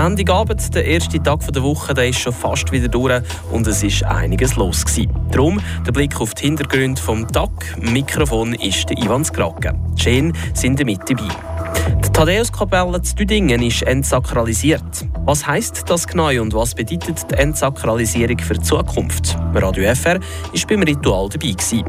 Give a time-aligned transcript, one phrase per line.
[0.00, 4.04] Montagabend, der erste Tag der Woche, der ist schon fast wieder durch und es ist
[4.04, 5.10] einiges los gewesen.
[5.32, 7.50] Darum der Blick auf die Hintergründe vom Tag.
[7.80, 9.74] Mikrofon ist der Ivan Skrake.
[9.96, 11.28] Schön sind mit dabei.
[12.04, 15.04] Die Thaddäuskapelle zu Düdingen ist entsakralisiert.
[15.24, 19.36] Was heisst das genau und was bedeutet die Entsakralisierung für die Zukunft?
[19.52, 21.50] Radio FR war beim Ritual dabei.
[21.50, 21.84] Gewesen.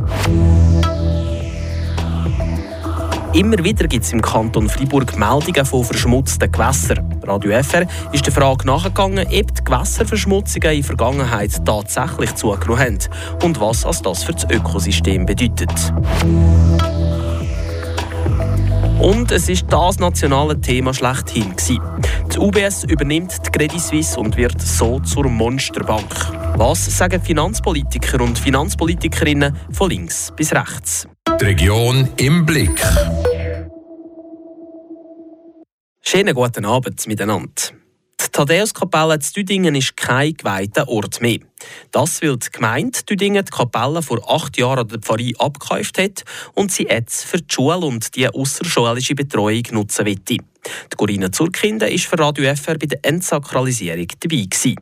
[3.34, 7.09] Immer wieder gibt es im Kanton Freiburg Meldungen von verschmutzten Gewässern.
[7.30, 12.98] Radio FR ist der Frage nachgegangen, ob die Gewässerverschmutzungen in der Vergangenheit tatsächlich zugenommen haben
[13.44, 15.70] und was das für das Ökosystem bedeutet.
[19.00, 21.54] Und es ist das nationale Thema schlechthin.
[22.34, 26.10] Die UBS übernimmt die Credit Suisse und wird so zur Monsterbank.
[26.58, 31.08] Was sagen Finanzpolitiker und Finanzpolitikerinnen von links bis rechts?
[31.40, 32.82] Die Region im Blick.
[36.12, 37.52] Schönen guten Abend miteinander.
[38.20, 41.38] Die Thaddäuskapelle zu Düdingen ist kein geweihter Ort mehr.
[41.92, 46.24] Das, weil die Gemeinde Düdingen die Kapelle vor acht Jahren an der Pfarrei abgekauft hat
[46.56, 50.16] und sie jetzt für die Schule und die außerschulische Betreuung nutzen will.
[50.16, 50.42] Die
[50.98, 54.48] Corinna Zurkinder war für Radio FR bei der Entsakralisierung dabei.
[54.50, 54.78] Gewesen.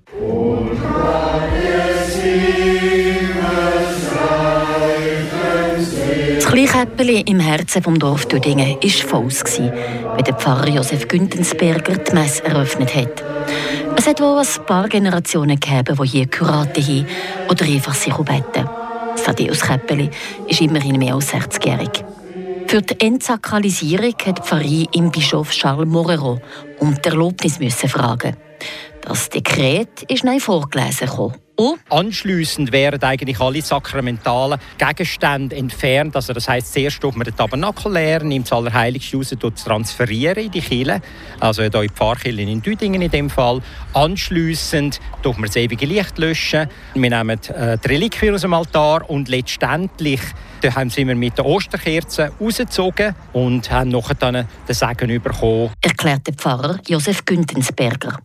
[6.67, 9.73] Kleinkäppeli im Herzen des Dorf Düdingen war voll,
[10.15, 13.23] wenn der Pfarrer Josef Güntensberger die Messe eröffnet hat.
[13.95, 17.07] Es hat wohl ein paar Generationen gegeben, die hier Kurate haben
[17.49, 18.69] oder einfach sich beten.
[19.23, 20.09] Thaddeus Käppeli
[20.47, 22.03] ist immerhin mehr als 60-jährig.
[22.67, 26.39] Für die Entsakralisierung hat die Pfarrei im Bischof Charles Morero
[26.79, 28.35] um die Erlaubnis fragen.
[29.07, 31.07] Das Dekret ist neu vorgelesen.
[31.07, 31.35] Gekommen.
[31.55, 31.79] Und?
[31.89, 36.13] Anschliessend werden eigentlich alle sakramentalen Gegenstände entfernt.
[36.13, 39.63] Also das heißt, zuerst tut man den Tabernakel leer, nimmt das Allerheiligste raus, tut es
[39.63, 41.01] transferieren in die Kirche.
[41.39, 43.61] Also hier in die Pfarrkirche in Düdingen in dem Fall.
[43.93, 46.67] Anschliessend tut man das ewige Licht löschen.
[46.93, 50.19] Wir nehmen äh, die Reliquien aus dem Altar und letztendlich
[50.59, 55.71] da haben wir mit den Osterkerzen rausgezogen und haben nachher dann den Segen bekommen.
[55.81, 58.17] Erklärt der Pfarrer Josef Güntensberger.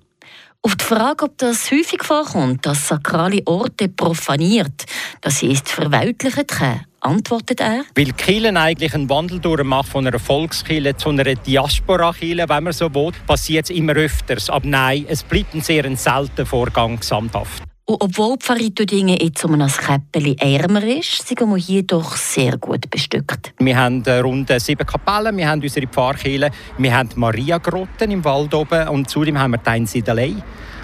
[0.64, 4.84] Auf die Frage, ob das häufig vorkommt, dass sakrale Orte profaniert,
[5.20, 7.84] das sie ist verweltlicht können, antwortet er.
[7.96, 12.94] Weil Kirchen eigentlich einen Wandel durchmacht von einer Volkskirche zu einer Diaspora-Kirche, wenn man so
[12.94, 14.50] will, passiert es immer öfters.
[14.50, 17.64] Aber nein, es bleibt ein sehr seltener Vorgang gesamthaft.
[17.84, 22.14] Und obwohl die Pfarrei Tüdingen jetzt um ein Käppeli ärmer ist, sind wir hier doch
[22.14, 23.52] sehr gut bestückt.
[23.58, 28.86] Wir haben rund sieben Kapellen, wir haben unsere Pfarrkirche, wir haben Maria-Grotten im Wald oben
[28.86, 30.34] und zudem haben wir die Einsiedelei.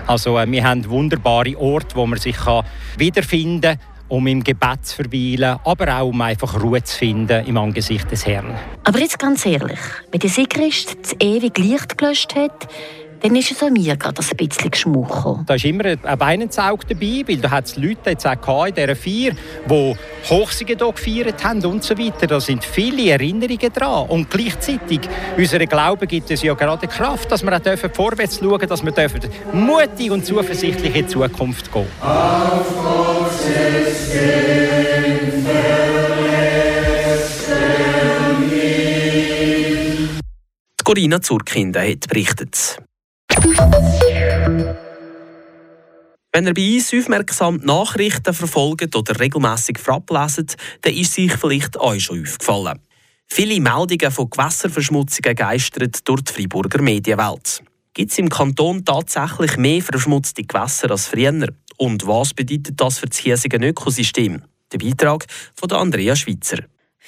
[0.08, 2.36] Also äh, wir haben wunderbare Orte, wo man sich
[2.96, 3.78] wiederfinden kann
[4.08, 8.26] um im Gebet zu verweilen, aber auch um einfach Ruhe zu finden im Angesicht des
[8.26, 8.56] Herrn.
[8.84, 9.78] Aber jetzt ganz ehrlich,
[10.10, 12.68] wenn der Sigrist das ewige Licht gelöscht hat,
[13.20, 15.44] dann ist es an mir gerade ein bisschen geschmuch.
[15.46, 18.96] Da ist immer ein Weinenzaug dabei, weil da hat es Leute jetzt auch in dieser
[18.96, 19.32] Vier,
[19.68, 19.96] die
[20.28, 22.26] Hochsiege hier gefeiert haben und so weiter.
[22.26, 24.08] Da sind viele Erinnerungen dran.
[24.08, 25.00] Und gleichzeitig,
[25.36, 28.92] unser Glaube gibt es ja gerade Kraft, dass wir auch dürfen vorwärts schauen dass wir
[28.92, 29.20] dürfen
[29.52, 34.08] mutig und zuversichtlich in die Zukunft gehen Auf großes
[40.88, 42.78] Corinna Zurkinder hat berichtet.
[46.32, 52.04] Wenn ihr bei uns aufmerksam Nachrichten verfolgt oder regelmäßig Frapp dann ist sich vielleicht euch
[52.04, 52.78] schon aufgefallen.
[53.26, 57.64] Viele Meldungen von Gewässerverschmutzungen geistern durch die Freiburger Medienwelt.
[57.92, 61.48] Gibt es im Kanton tatsächlich mehr verschmutzte Gewässer als früher?
[61.76, 64.42] Und was bedeutet das für das hiesige Ökosystem?
[64.72, 65.26] Der Beitrag
[65.56, 66.58] von Andrea Schweitzer.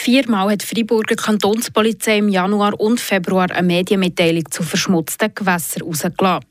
[0.03, 6.47] Viermal hat die Freiburger Kantonspolizei im Januar und Februar eine Medienmitteilung zu verschmutzten Gewässern herausgelassen.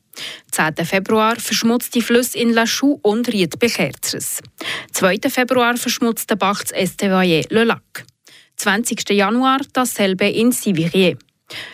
[0.51, 0.85] 10.
[0.85, 4.41] Februar verschmutzte Flüsse in La Chaux und Ried bei Kerzers.
[4.91, 5.17] 2.
[5.29, 8.05] Februar verschmutzte Bach Estevayer Le Lac.
[8.57, 9.09] 20.
[9.09, 11.17] Januar dasselbe in Sivirier.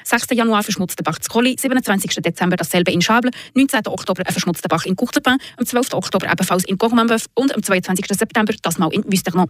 [0.04, 0.27] 6.
[0.31, 2.22] Januar verschmutzter Bach zu Colli, 27.
[2.24, 3.88] Dezember dasselbe in Schable, 19.
[3.88, 5.94] Oktober ein verschmutzter Bach in Courtepin, am 12.
[5.94, 8.06] Oktober ebenfalls in Gormanbeuf und am 22.
[8.18, 9.50] September das mal in Wüsternon.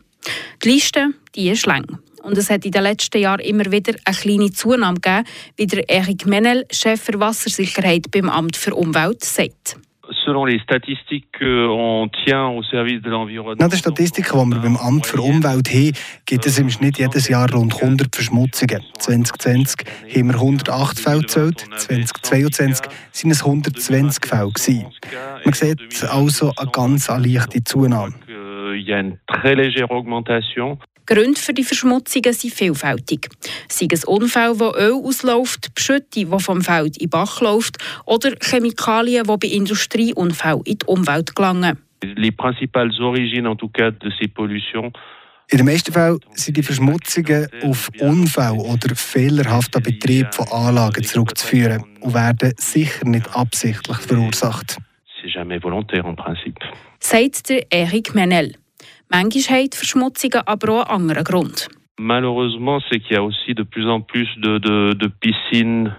[0.64, 2.00] Die Liste die ist lang.
[2.24, 5.28] Und es hat in den letzten Jahren immer wieder eine kleine Zunahme gegeben,
[5.58, 9.78] wie der Eric Menel, Chef für Wassersicherheit beim Amt für Umwelt, sagt.
[10.26, 13.60] Selon les statistiques qu'on tient au service de l'environnement.
[13.60, 15.92] Nach den Statistiken, die wir beim Amt für Umwelt haben,
[16.26, 18.82] gibt es im Schnitt jedes Jahr rund 100 Verschmutzungen.
[19.00, 19.86] 2020
[20.16, 24.86] haben wir 108 Fälle gezählt, 2022 sind es 120 Fälle gewesen.
[25.44, 28.14] Man sieht also eine ganz leichte Zunahme.
[28.76, 30.78] Il y a une très légère augmentation.
[31.06, 33.30] Gründe für die Verschmutzungen sind vielfältig.
[33.70, 38.32] Sei es Unfall, wo Öl ausläuft, Beschütte, die vom Feld in den Bach läuft oder
[38.42, 41.78] Chemikalien, die bei Industrieunfällen in die Umwelt gelangen.
[42.04, 44.92] Les principales origines en tout cas de ces pollutions
[45.52, 51.84] in den meisten Fällen sind die Verschmutzungen auf Unfall oder fehlerhaften Betrieb von Anlagen zurückzuführen
[52.00, 54.78] und werden sicher nicht absichtlich verursacht.
[57.00, 58.56] Sagt der Eric Menel.
[59.10, 61.70] Manchmal haben die Verschmutzungen aber auch einen anderen Grund.
[61.98, 65.92] Malheureusement, c'est qu'il y a aussi de plus en plus de, de, de piscines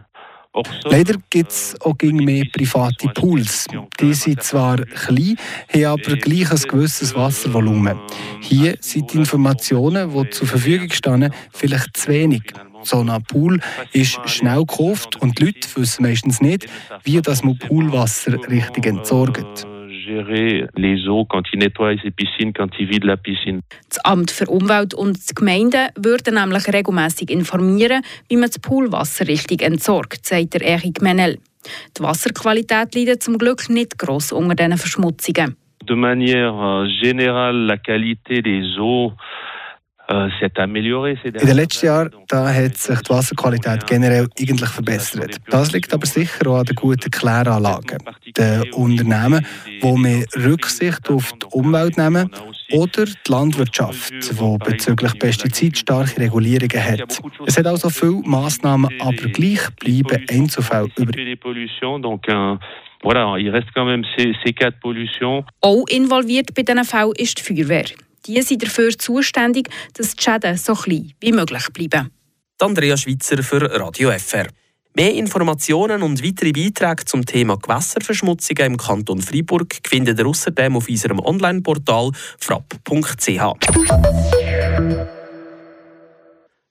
[0.85, 3.67] Leider gibt es auch gegen mehr private Pools.
[4.01, 5.37] Die sind zwar klein,
[5.73, 7.99] haben aber gleich ein gewisses Wasservolumen.
[8.41, 12.43] Hier sind die Informationen, die zur Verfügung stehen, vielleicht zu wenig.
[12.83, 13.61] So ein Pool
[13.93, 16.67] ist schnell gekauft und die Leute wissen meistens nicht,
[17.05, 19.67] wie das man Poolwasser richtig entsorgt
[20.07, 23.61] gérer les eaux quand ils nettoient ces piscines, quand ils vident la piscine.
[23.89, 29.27] Das Amt für Umwelt und die Gemeinden würden nämlich regelmäßig informieren, wie man das Poolwasser
[29.27, 31.39] richtig entsorgt, sagt der Eric Menel.
[31.99, 35.57] Die Wasserqualität leidet zum Glück nicht gross unter diesen Verschmutzungen.
[35.85, 39.13] De manière euh, générale, la qualité des eaux
[40.09, 45.37] In den letzten Jahren da hat sich die Wasserqualität generell eigentlich verbessert.
[45.51, 47.99] Das liegt aber sicher auch an den guten Kläranlagen.
[48.37, 49.45] Den Unternehmen,
[49.83, 52.31] die mehr Rücksicht auf die Umwelt nehmen
[52.73, 57.21] oder die Landwirtschaft, die bezüglich Pestizidstarke Regulierungen hat.
[57.47, 61.41] Es hat also viele Massnahmen, aber gleich bleiben Einzelfälle übrig.
[64.81, 65.45] Pollution.
[65.61, 67.87] Auch involviert bei diesen Fällen ist die Feuerwehr.
[68.27, 72.11] Die sind dafür zuständig, dass die Schäden so klein wie möglich bleiben.
[72.59, 74.47] Andrea Schweitzer für Radio FR.
[74.95, 80.89] Mehr Informationen und weitere Beiträge zum Thema Gewässerverschmutzung im Kanton Freiburg findet ihr außerdem auf
[80.89, 83.29] unserem Online-Portal frapp.ch.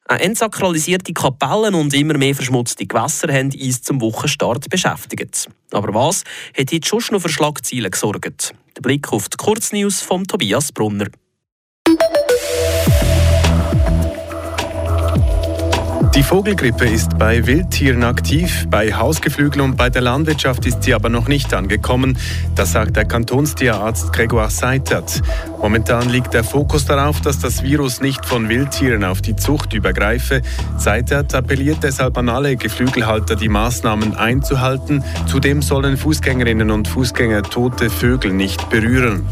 [0.07, 5.47] Entsakralisierte Kapellen und immer mehr verschmutzte Gewässer haben uns zum Wochenstart beschäftigt.
[5.71, 6.23] Aber was
[6.57, 8.55] hat heute schon noch für Schlagzeilen gesorgt?
[8.75, 11.07] Der Blick auf die Kurznews von Tobias Brunner.
[16.15, 21.09] Die Vogelgrippe ist bei Wildtieren aktiv, bei Hausgeflügel und bei der Landwirtschaft ist sie aber
[21.09, 22.17] noch nicht angekommen.
[22.55, 25.21] Das sagt der Kantonstierarzt Gregor Seitert.
[25.61, 30.41] Momentan liegt der Fokus darauf, dass das Virus nicht von Wildtieren auf die Zucht übergreife.
[30.77, 35.03] Seitert appelliert deshalb an alle Geflügelhalter, die Maßnahmen einzuhalten.
[35.27, 39.25] Zudem sollen Fußgängerinnen und Fußgänger tote Vögel nicht berühren.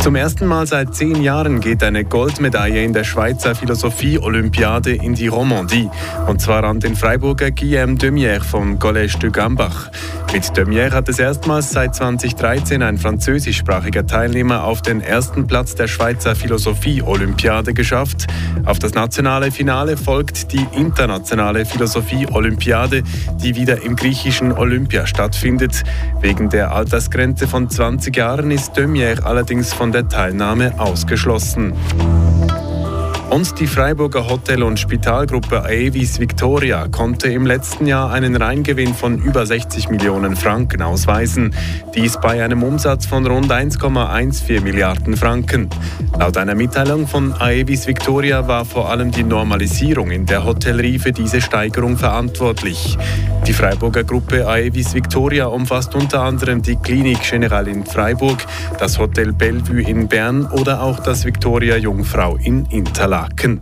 [0.00, 5.26] Zum ersten Mal seit zehn Jahren geht eine Goldmedaille in der Schweizer Philosophie-Olympiade in die
[5.26, 5.90] Romandie.
[6.26, 9.90] Und zwar an den Freiburger Guillaume Demière vom Collège de Gambach.
[10.30, 15.88] Mit Demière hat es erstmals seit 2013 ein französischsprachiger Teilnehmer auf den ersten Platz der
[15.88, 18.26] Schweizer Philosophie-Olympiade geschafft.
[18.66, 23.02] Auf das nationale Finale folgt die internationale Philosophie-Olympiade,
[23.42, 25.82] die wieder im griechischen Olympia stattfindet.
[26.20, 31.72] Wegen der Altersgrenze von 20 Jahren ist Demière allerdings von der Teilnahme ausgeschlossen.
[33.38, 39.22] Und die Freiburger Hotel- und Spitalgruppe Aevis Victoria konnte im letzten Jahr einen Reingewinn von
[39.22, 41.54] über 60 Millionen Franken ausweisen.
[41.94, 45.70] Dies bei einem Umsatz von rund 1,14 Milliarden Franken.
[46.18, 51.12] Laut einer Mitteilung von Aevis Victoria war vor allem die Normalisierung in der Hotellerie für
[51.12, 52.98] diese Steigerung verantwortlich.
[53.46, 58.44] Die Freiburger Gruppe Aevis Victoria umfasst unter anderem die Klinik General in Freiburg,
[58.80, 63.27] das Hotel Bellevue in Bern oder auch das Victoria Jungfrau in Interlaken.
[63.28, 63.60] Laken.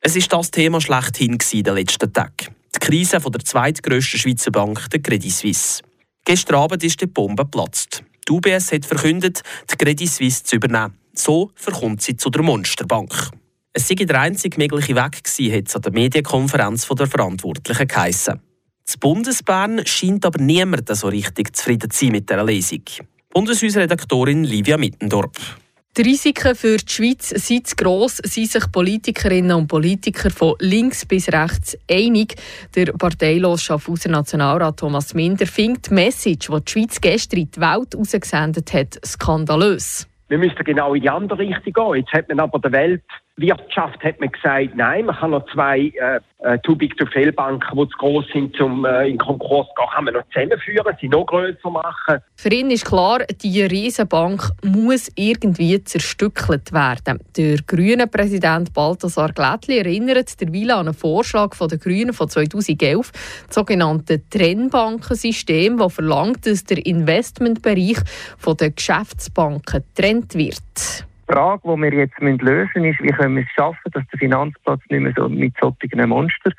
[0.00, 2.54] Es ist das Thema schlechthin in den letzten Tagen.
[2.74, 5.82] Die Krise von der zweitgrößten Schweizer Bank, der Credit Suisse.
[6.24, 8.02] Gestern Abend ist die Bombe geplatzt.
[8.28, 10.94] Die UBS hat verkündet, die Credit Suisse zu übernehmen.
[11.14, 13.30] So verkommt sie zu der Monsterbank.
[13.72, 18.40] Es sei der einzige mögliche Weg gewesen, hat es an der Medienkonferenz der Verantwortlichen geheissen.
[18.84, 22.82] Das Bundesbahn scheint aber niemand so richtig zufrieden zu sein mit dieser Lesung.
[23.30, 25.61] Bundeshausredaktorin Livia Mittendorf.
[25.94, 31.04] Die Risiken für die Schweiz sind zu gross, sind sich Politikerinnen und Politiker von links
[31.04, 32.34] bis rechts einig.
[32.74, 37.60] Der parteilos Schaffhauser Nationalrat Thomas Minder findet die Message, die die Schweiz gestern in die
[37.60, 40.08] Welt herausgesendet hat, skandalös.
[40.28, 41.96] Wir müssten genau in die andere Richtung gehen.
[41.96, 43.04] Jetzt hat man aber der Welt
[43.36, 47.32] Wirtschaft hat man gesagt, nein, man kann noch zwei äh, äh, Too Big to Fail
[47.32, 50.96] Banken, die zu groß sind, um äh, in Konkurs zu gehen, kann man noch zusammenführen,
[51.00, 52.18] sie noch größer machen.
[52.36, 57.20] Für ihn ist klar, die Riesenbank muss irgendwie zerstückelt werden.
[57.36, 63.12] Der grüne Präsident Balthasar Glättli erinnert derweil an einen Vorschlag der Grünen von 2011,
[63.46, 67.98] das sogenannte Trennbankensystem, das verlangt, dass der Investmentbereich
[68.36, 71.06] von den Geschäftsbanken getrennt wird.
[71.32, 74.18] Die Frage, die wir jetzt lösen müssen, ist, wie können wir es schaffen, dass der
[74.18, 76.52] Finanzplatz nicht mehr so mit solchen Monstern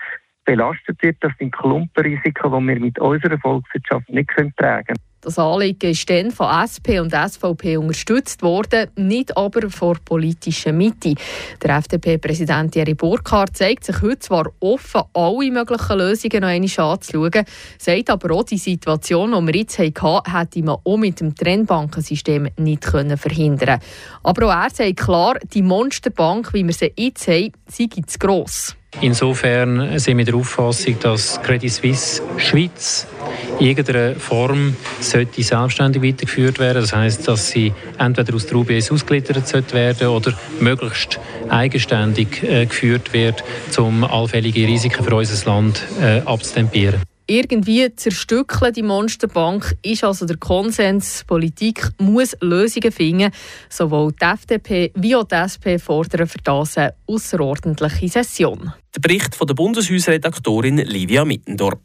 [0.46, 1.18] belastet wird.
[1.22, 5.00] Das sind Klumpenrisiken, die wir mit unserer Volkswirtschaft nicht tragen können.
[5.24, 11.16] Das Anliegen ist dann von SP und SVP unterstützt worden, nicht aber von politischer Mitte.
[11.62, 17.46] Der FDP-Präsident Jerry Burkhardt zeigt sich heute zwar offen, alle möglichen Lösungen noch einmal anzuschauen,
[17.78, 22.50] sagt aber auch, die Situation, die wir jetzt hatten, hätte man auch mit dem Trennbankensystem
[22.58, 23.82] nicht verhindern können.
[24.24, 28.76] Aber auch er sagt klar, die Monsterbank, wie wir sie jetzt haben, sei zu gross.
[29.02, 33.08] Insofern sind wir der Auffassung, dass Credit Suisse Schweiz
[33.60, 36.82] in irgendeiner Form sollte selbstständig weitergeführt werden.
[36.82, 41.20] Das heißt, dass sie entweder aus der UBS ausgegliedert werden oder möglichst
[41.50, 43.44] eigenständig äh, geführt wird,
[43.78, 47.02] um allfällige Risiken für unser Land äh, abzutempieren
[47.34, 51.24] irgendwie zerstückeln, die Monsterbank, ist also der Konsens.
[51.26, 53.32] Politik muss Lösungen finden.
[53.70, 58.74] Sowohl die FDP wie auch die SP fordern für das eine außerordentliche Session.
[58.96, 61.82] Der Bericht von der Bundeshausredaktorin Livia Mittendorp.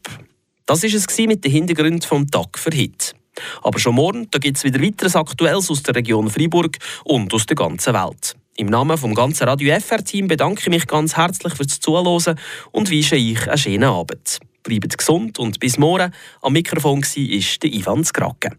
[0.67, 3.15] Das war es mit den Hintergründen vom Tag für Hit.
[3.63, 7.55] Aber schon morgen gibt es wieder weiteres Aktuelles aus der Region Freiburg und aus der
[7.55, 8.35] ganzen Welt.
[8.55, 12.37] Im Namen vom ganzen Radio FR-Team bedanke ich mich ganz herzlich fürs Zuhören
[12.71, 14.39] und wünsche euch einen schönen Abend.
[14.63, 16.13] Bleibt gesund und bis morgen.
[16.41, 18.51] Am Mikrofon war der Ivan Skrake.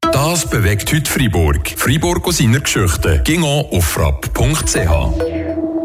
[0.00, 1.68] Das bewegt heute Freiburg.
[1.76, 3.22] Freiburg aus seiner Geschichte.
[3.24, 5.68] Ging auf frapp.ch.